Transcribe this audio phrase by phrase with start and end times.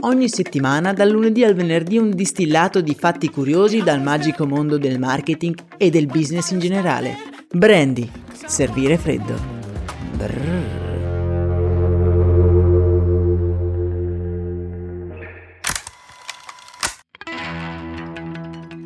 [0.00, 4.96] Ogni settimana, dal lunedì al venerdì, un distillato di fatti curiosi dal magico mondo del
[4.96, 7.16] marketing e del business in generale.
[7.50, 8.08] Brandy.
[8.46, 9.34] Servire freddo.
[10.16, 10.86] Brrr.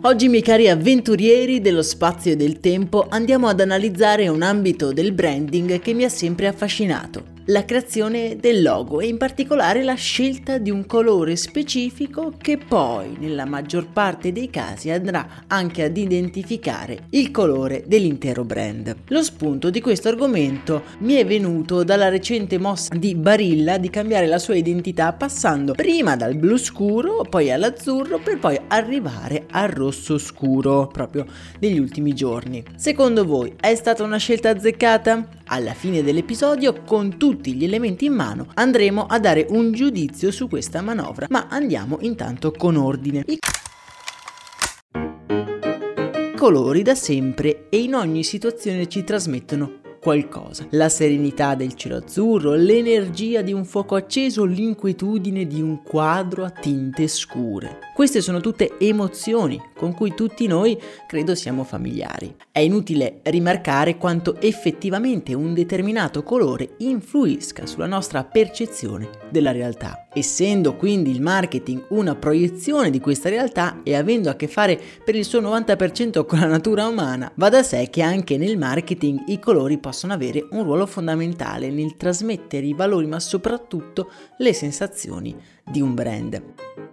[0.04, 5.12] Oggi, miei cari avventurieri dello spazio e del tempo, andiamo ad analizzare un ambito del
[5.12, 10.58] branding che mi ha sempre affascinato la creazione del logo e in particolare la scelta
[10.58, 17.06] di un colore specifico che poi nella maggior parte dei casi andrà anche ad identificare
[17.10, 18.94] il colore dell'intero brand.
[19.08, 24.26] Lo spunto di questo argomento mi è venuto dalla recente mossa di Barilla di cambiare
[24.26, 30.18] la sua identità passando prima dal blu scuro, poi all'azzurro per poi arrivare al rosso
[30.18, 31.26] scuro proprio
[31.58, 32.62] negli ultimi giorni.
[32.76, 35.40] Secondo voi è stata una scelta azzeccata?
[35.52, 40.48] Alla fine dell'episodio, con tutti gli elementi in mano, andremo a dare un giudizio su
[40.48, 43.22] questa manovra, ma andiamo intanto con ordine.
[43.26, 43.38] I
[46.34, 50.66] colori da sempre e in ogni situazione ci trasmettono qualcosa.
[50.70, 56.50] La serenità del cielo azzurro, l'energia di un fuoco acceso, l'inquietudine di un quadro a
[56.50, 57.78] tinte scure.
[57.94, 62.34] Queste sono tutte emozioni con cui tutti noi credo siamo familiari.
[62.50, 70.08] È inutile rimarcare quanto effettivamente un determinato colore influisca sulla nostra percezione della realtà.
[70.14, 75.14] Essendo quindi il marketing una proiezione di questa realtà e avendo a che fare per
[75.14, 79.38] il suo 90% con la natura umana, va da sé che anche nel marketing i
[79.38, 85.80] colori possono avere un ruolo fondamentale nel trasmettere i valori ma soprattutto le sensazioni di
[85.80, 86.42] un brand.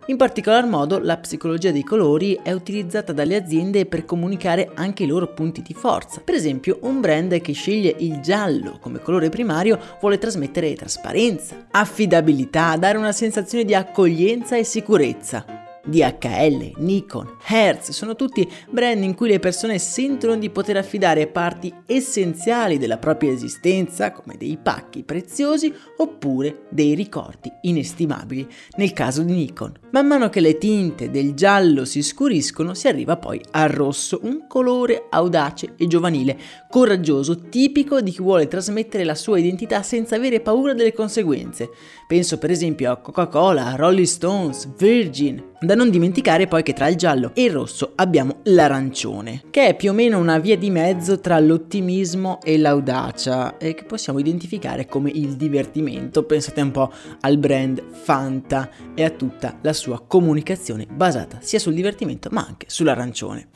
[0.10, 5.08] In particolar modo la psicologia dei colori è utilizzata dalle aziende per comunicare anche i
[5.08, 6.20] loro punti di forza.
[6.22, 12.76] Per esempio, un brand che sceglie il giallo come colore primario vuole trasmettere trasparenza, affidabilità,
[12.78, 15.59] dare una sensazione di accoglienza e sicurezza.
[15.90, 21.74] DHL, Nikon, Hertz sono tutti brand in cui le persone sentono di poter affidare parti
[21.86, 28.48] essenziali della propria esistenza, come dei pacchi preziosi oppure dei ricordi inestimabili,
[28.78, 29.74] nel caso di Nikon.
[29.92, 34.46] Man mano che le tinte del giallo si scuriscono, si arriva poi al rosso, un
[34.48, 36.38] colore audace e giovanile,
[36.70, 41.70] coraggioso, tipico di chi vuole trasmettere la sua identità senza avere paura delle conseguenze.
[42.08, 46.98] Penso per esempio a Coca-Cola, Rolling Stones, Virgin, da non dimenticare poi che tra il
[46.98, 51.22] giallo e il rosso abbiamo l'arancione, che è più o meno una via di mezzo
[51.22, 56.24] tra l'ottimismo e l'audacia e che possiamo identificare come il divertimento.
[56.24, 56.92] Pensate un po'
[57.22, 62.66] al brand Fanta e a tutta la sua comunicazione basata sia sul divertimento ma anche
[62.68, 63.48] sull'arancione.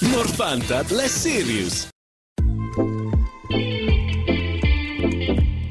[0.00, 1.88] More Fanta, less serious.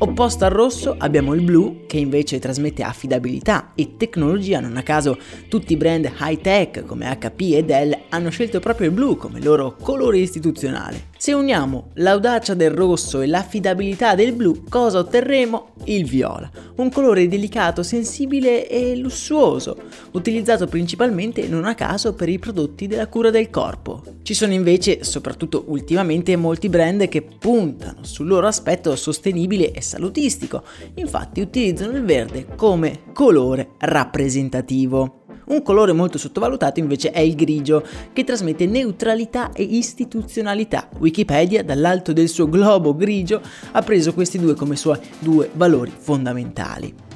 [0.04, 5.18] Opposto al rosso abbiamo il blu che invece trasmette affidabilità e tecnologia, non a caso
[5.48, 9.42] tutti i brand high tech come HP e Dell hanno scelto proprio il blu come
[9.42, 11.12] loro colore istituzionale.
[11.24, 15.70] Se uniamo l'audacia del rosso e l'affidabilità del blu, cosa otterremo?
[15.86, 22.40] Il viola, un colore delicato, sensibile e lussuoso, utilizzato principalmente non a caso per i
[22.40, 24.04] prodotti della cura del corpo.
[24.22, 30.64] Ci sono invece, soprattutto ultimamente, molti brand che puntano sul loro aspetto sostenibile e salutistico,
[30.96, 35.23] infatti utilizzano il verde come colore rappresentativo.
[35.46, 40.90] Un colore molto sottovalutato invece è il grigio, che trasmette neutralità e istituzionalità.
[41.00, 47.12] Wikipedia, dall'alto del suo globo grigio, ha preso questi due come suoi due valori fondamentali.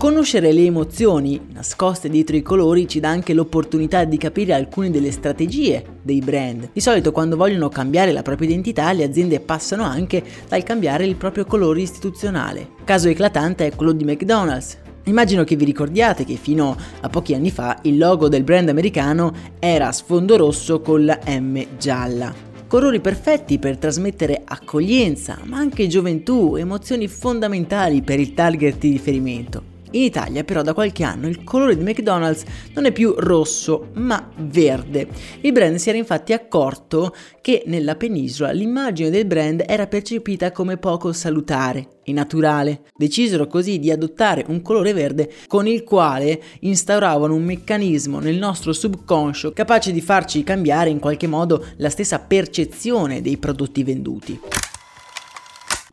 [0.00, 5.10] Conoscere le emozioni nascoste dietro i colori ci dà anche l'opportunità di capire alcune delle
[5.10, 6.70] strategie dei brand.
[6.72, 11.16] Di solito quando vogliono cambiare la propria identità le aziende passano anche dal cambiare il
[11.16, 12.70] proprio colore istituzionale.
[12.84, 14.78] Caso eclatante è quello di McDonald's.
[15.04, 19.32] Immagino che vi ricordiate che fino a pochi anni fa il logo del brand americano
[19.58, 22.32] era sfondo rosso con la M gialla.
[22.66, 29.62] Colori perfetti per trasmettere accoglienza, ma anche gioventù, emozioni fondamentali per il target di riferimento.
[29.92, 32.44] In Italia però da qualche anno il colore di McDonald's
[32.74, 35.08] non è più rosso ma verde.
[35.40, 40.76] Il brand si era infatti accorto che nella penisola l'immagine del brand era percepita come
[40.76, 42.82] poco salutare e naturale.
[42.96, 48.72] Decisero così di adottare un colore verde con il quale instauravano un meccanismo nel nostro
[48.72, 54.40] subconscio capace di farci cambiare in qualche modo la stessa percezione dei prodotti venduti.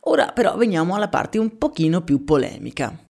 [0.02, 3.07] Ora però veniamo alla parte un pochino più polemica.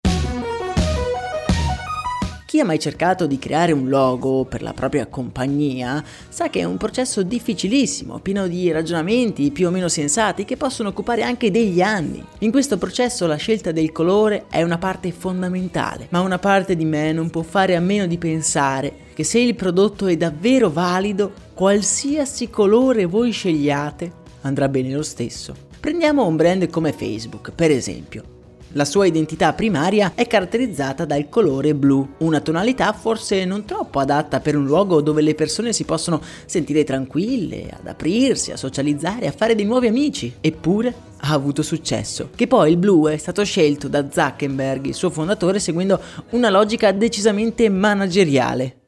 [2.55, 6.63] Chi ha mai cercato di creare un logo per la propria compagnia sa che è
[6.63, 11.81] un processo difficilissimo, pieno di ragionamenti più o meno sensati che possono occupare anche degli
[11.81, 12.23] anni.
[12.39, 16.85] In questo processo la scelta del colore è una parte fondamentale, ma una parte di
[16.85, 21.33] me non può fare a meno di pensare che se il prodotto è davvero valido,
[21.53, 24.09] qualsiasi colore voi scegliate
[24.43, 25.53] andrà bene lo stesso.
[25.77, 28.34] Prendiamo un brand come Facebook, per esempio.
[28.77, 34.41] La sua identità primaria è caratterizzata dal colore blu, una tonalità forse non troppo adatta
[34.41, 39.31] per un luogo dove le persone si possono sentire tranquille, ad aprirsi, a socializzare, a
[39.31, 40.33] fare dei nuovi amici.
[40.41, 42.31] Eppure ha avuto successo.
[42.35, 45.97] Che poi il blu è stato scelto da Zuckerberg, il suo fondatore, seguendo
[46.31, 48.79] una logica decisamente manageriale.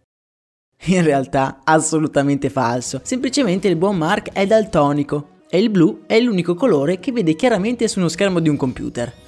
[0.87, 6.55] In realtà assolutamente falso, semplicemente il buon Mark è daltonico e il blu è l'unico
[6.55, 9.25] colore che vede chiaramente su uno schermo di un computer.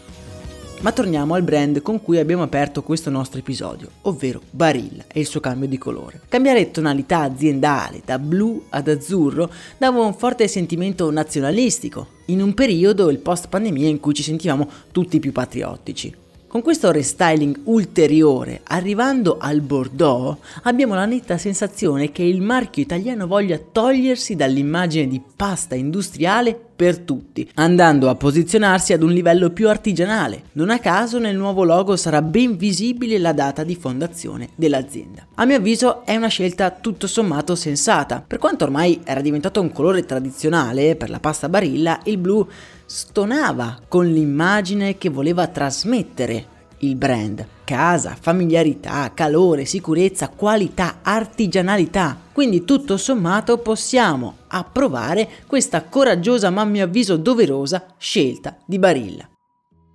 [0.81, 5.27] Ma torniamo al brand con cui abbiamo aperto questo nostro episodio, ovvero Barilla e il
[5.27, 6.21] suo cambio di colore.
[6.29, 13.09] Cambiare tonalità aziendale da blu ad azzurro dava un forte sentimento nazionalistico, in un periodo,
[13.09, 16.15] il post pandemia, in cui ci sentivamo tutti più patriottici.
[16.47, 23.27] Con questo restyling ulteriore, arrivando al Bordeaux, abbiamo la netta sensazione che il marchio italiano
[23.27, 29.67] voglia togliersi dall'immagine di pasta industriale per tutti, andando a posizionarsi ad un livello più
[29.67, 30.43] artigianale.
[30.53, 35.27] Non a caso nel nuovo logo sarà ben visibile la data di fondazione dell'azienda.
[35.35, 39.73] A mio avviso è una scelta tutto sommato sensata, per quanto ormai era diventato un
[39.73, 42.47] colore tradizionale per la pasta Barilla, il blu
[42.85, 46.45] stonava con l'immagine che voleva trasmettere
[46.77, 47.45] il brand.
[47.69, 52.17] Casa, familiarità, calore, sicurezza, qualità, artigianalità.
[52.31, 59.29] Quindi tutto sommato possiamo approvare questa coraggiosa ma a mio avviso doverosa scelta di Barilla.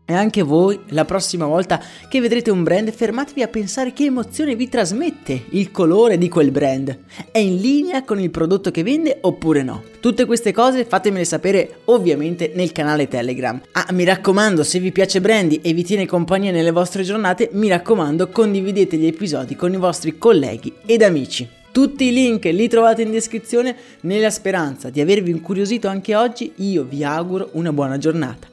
[0.07, 1.81] E anche voi, la prossima volta
[2.11, 6.51] che vedrete un brand, fermatevi a pensare che emozione vi trasmette il colore di quel
[6.51, 6.99] brand.
[7.31, 9.83] È in linea con il prodotto che vende oppure no?
[10.01, 13.59] Tutte queste cose fatemele sapere ovviamente nel canale Telegram.
[13.73, 17.69] Ah, mi raccomando, se vi piace Brandy e vi tiene compagnia nelle vostre giornate, mi
[17.69, 21.49] raccomando, condividete gli episodi con i vostri colleghi ed amici.
[21.73, 23.75] Tutti i link li trovate in descrizione.
[24.03, 28.53] Nella speranza di avervi incuriosito anche oggi, io vi auguro una buona giornata.